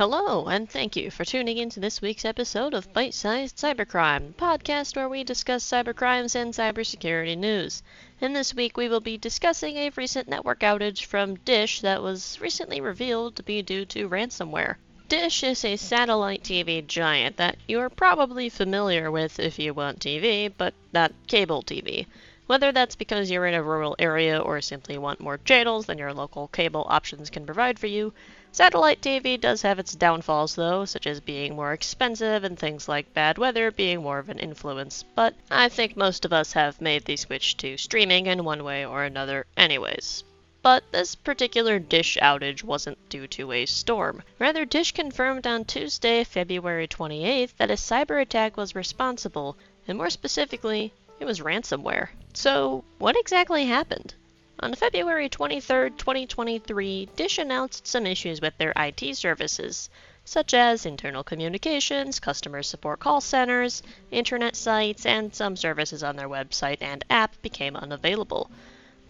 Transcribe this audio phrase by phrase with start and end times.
[0.00, 4.28] Hello, and thank you for tuning in to this week's episode of Bite Sized Cybercrime,
[4.28, 7.82] the podcast where we discuss cybercrimes and cybersecurity news.
[8.18, 12.40] And this week we will be discussing a recent network outage from Dish that was
[12.40, 14.76] recently revealed to be due to ransomware.
[15.06, 19.98] Dish is a satellite TV giant that you are probably familiar with if you want
[19.98, 22.06] TV, but not cable TV.
[22.50, 26.12] Whether that's because you're in a rural area or simply want more channels than your
[26.12, 28.12] local cable options can provide for you,
[28.50, 33.14] satellite TV does have its downfalls though, such as being more expensive and things like
[33.14, 37.04] bad weather being more of an influence, but I think most of us have made
[37.04, 40.24] the switch to streaming in one way or another anyways.
[40.60, 44.24] But this particular Dish outage wasn't due to a storm.
[44.40, 50.10] Rather, Dish confirmed on Tuesday, February 28th, that a cyber attack was responsible, and more
[50.10, 52.08] specifically, it was ransomware.
[52.32, 54.14] So, what exactly happened?
[54.60, 59.90] On February 23, 2023, Dish announced some issues with their IT services,
[60.24, 63.82] such as internal communications, customer support call centers,
[64.12, 68.48] internet sites, and some services on their website and app became unavailable.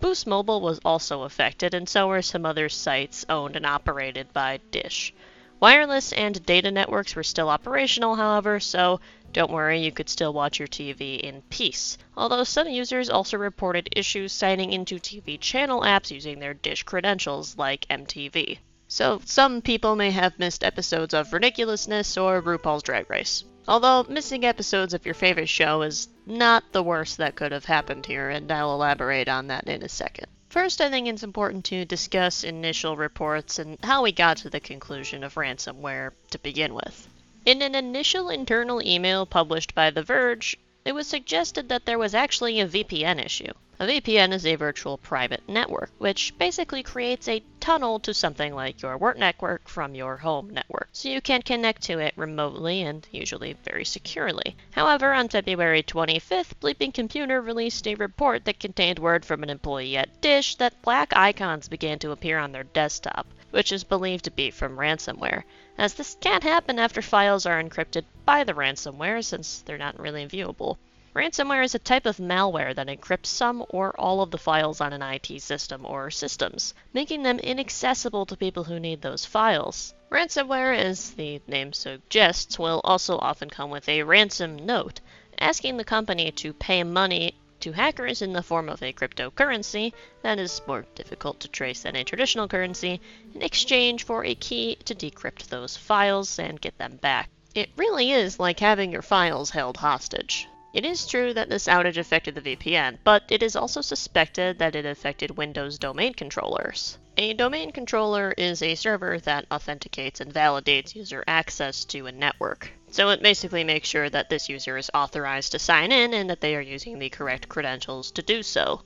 [0.01, 4.61] Boost Mobile was also affected, and so were some other sites owned and operated by
[4.71, 5.13] Dish.
[5.61, 8.99] Wireless and data networks were still operational, however, so
[9.33, 11.97] don't worry, you could still watch your TV in peace.
[12.17, 17.57] Although some users also reported issues signing into TV channel apps using their Dish credentials,
[17.57, 18.59] like MTV.
[18.89, 23.45] So some people may have missed episodes of Ridiculousness or RuPaul's Drag Race.
[23.69, 28.07] Although missing episodes of your favorite show is not the worst that could have happened
[28.07, 30.27] here, and I'll elaborate on that in a second.
[30.49, 34.59] First, I think it's important to discuss initial reports and how we got to the
[34.59, 37.09] conclusion of ransomware to begin with.
[37.47, 42.15] In an initial internal email published by The Verge, it was suggested that there was
[42.15, 43.55] actually a VPN issue.
[43.79, 48.83] A VPN is a virtual private network, which basically creates a tunnel to something like
[48.83, 53.09] your work network from your home network, so you can connect to it remotely and
[53.11, 54.55] usually very securely.
[54.73, 59.97] However, on February 25th, Bleeping Computer released a report that contained word from an employee
[59.97, 64.31] at Dish that black icons began to appear on their desktop, which is believed to
[64.31, 65.45] be from ransomware
[65.81, 70.27] as this can't happen after files are encrypted by the ransomware since they're not really
[70.27, 70.77] viewable.
[71.17, 74.93] Ransomware is a type of malware that encrypts some or all of the files on
[74.93, 79.95] an IT system or systems, making them inaccessible to people who need those files.
[80.11, 85.01] Ransomware, as the name suggests, will also often come with a ransom note,
[85.39, 90.39] asking the company to pay money to hackers in the form of a cryptocurrency that
[90.39, 93.01] is more difficult to trace than a traditional currency
[93.35, 97.31] in exchange for a key to decrypt those files and get them back.
[97.55, 100.49] It really is like having your files held hostage.
[100.73, 104.77] It is true that this outage affected the VPN, but it is also suspected that
[104.77, 106.97] it affected Windows domain controllers.
[107.17, 112.71] A domain controller is a server that authenticates and validates user access to a network.
[112.89, 116.41] So it basically makes sure that this user is authorized to sign in and that
[116.41, 118.83] they are using the correct credentials to do so.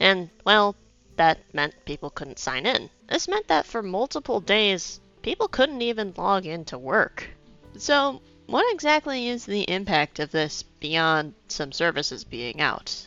[0.00, 0.76] And, well,
[1.16, 2.88] that meant people couldn't sign in.
[3.06, 7.28] This meant that for multiple days, people couldn't even log in to work.
[7.76, 13.06] So, what exactly is the impact of this beyond some services being out?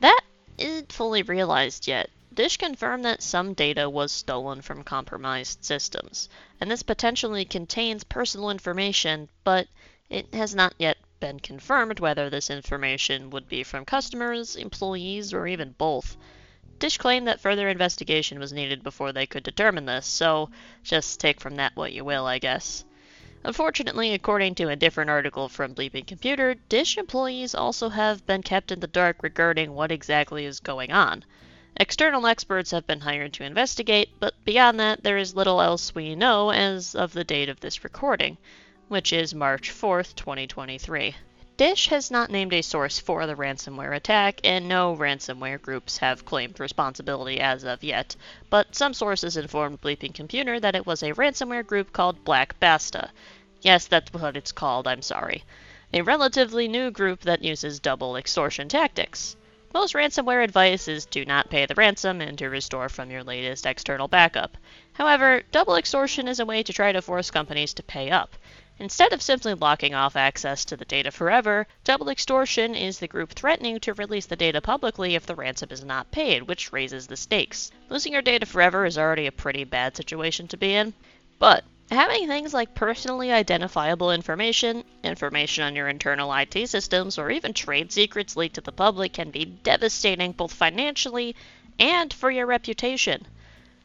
[0.00, 0.20] That
[0.58, 2.10] isn't fully realized yet.
[2.34, 6.28] Dish confirmed that some data was stolen from compromised systems,
[6.60, 9.68] and this potentially contains personal information, but
[10.10, 15.46] it has not yet been confirmed whether this information would be from customers, employees, or
[15.46, 16.14] even both.
[16.78, 20.50] Dish claimed that further investigation was needed before they could determine this, so
[20.82, 22.84] just take from that what you will, I guess.
[23.46, 28.72] Unfortunately, according to a different article from Bleeping Computer, Dish employees also have been kept
[28.72, 31.22] in the dark regarding what exactly is going on.
[31.76, 36.14] External experts have been hired to investigate, but beyond that, there is little else we
[36.14, 38.38] know as of the date of this recording,
[38.88, 41.14] which is March 4th, 2023.
[41.56, 46.24] Dish has not named a source for the ransomware attack, and no ransomware groups have
[46.24, 48.16] claimed responsibility as of yet,
[48.50, 53.10] but some sources informed Bleeping Computer that it was a ransomware group called Black Basta,
[53.64, 55.42] Yes, that's what it's called, I'm sorry.
[55.94, 59.36] A relatively new group that uses double extortion tactics.
[59.72, 63.64] Most ransomware advice is to not pay the ransom and to restore from your latest
[63.64, 64.58] external backup.
[64.92, 68.36] However, double extortion is a way to try to force companies to pay up.
[68.78, 73.32] Instead of simply locking off access to the data forever, double extortion is the group
[73.32, 77.16] threatening to release the data publicly if the ransom is not paid, which raises the
[77.16, 77.70] stakes.
[77.88, 80.92] Losing your data forever is already a pretty bad situation to be in.
[81.38, 87.52] But Having things like personally identifiable information, information on your internal IT systems, or even
[87.52, 91.36] trade secrets leaked to the public can be devastating both financially
[91.78, 93.26] and for your reputation.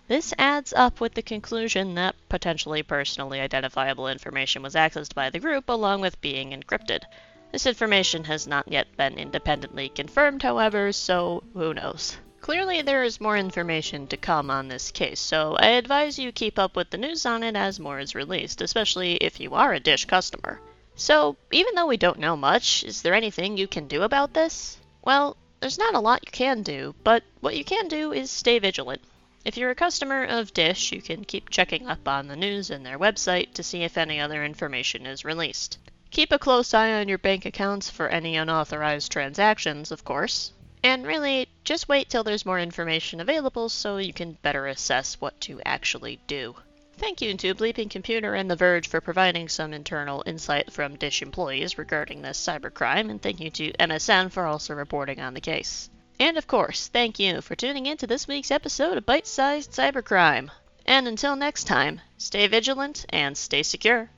[0.10, 5.38] This adds up with the conclusion that potentially personally identifiable information was accessed by the
[5.38, 7.04] group along with being encrypted.
[7.52, 12.18] This information has not yet been independently confirmed, however, so who knows.
[12.42, 16.58] Clearly, there is more information to come on this case, so I advise you keep
[16.58, 19.80] up with the news on it as more is released, especially if you are a
[19.80, 20.60] Dish customer.
[20.96, 24.80] So, even though we don't know much, is there anything you can do about this?
[25.04, 28.58] Well, there's not a lot you can do, but what you can do is stay
[28.58, 29.04] vigilant.
[29.46, 32.86] If you're a customer of Dish, you can keep checking up on the news and
[32.86, 35.78] their website to see if any other information is released.
[36.12, 40.52] Keep a close eye on your bank accounts for any unauthorized transactions, of course.
[40.84, 45.40] And really, just wait till there's more information available so you can better assess what
[45.42, 46.56] to actually do.
[46.98, 51.22] Thank you to Bleeping Computer and The Verge for providing some internal insight from Dish
[51.22, 55.90] employees regarding this cybercrime, and thank you to MSN for also reporting on the case.
[56.20, 59.72] And of course, thank you for tuning in to this week's episode of Bite Sized
[59.72, 60.52] Cybercrime.
[60.86, 64.10] And until next time, stay vigilant and stay secure.